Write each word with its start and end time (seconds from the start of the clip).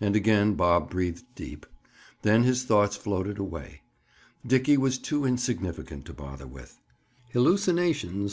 And 0.00 0.16
again 0.16 0.54
Bob 0.54 0.88
breathed 0.88 1.26
deep. 1.34 1.66
Then 2.22 2.44
his 2.44 2.62
thoughts 2.64 2.96
floated 2.96 3.38
away. 3.38 3.82
Dickie 4.46 4.78
was 4.78 4.96
too 4.96 5.26
insignificant 5.26 6.06
to 6.06 6.14
bother 6.14 6.46
with. 6.46 6.80
"Hallucinations!" 7.34 8.32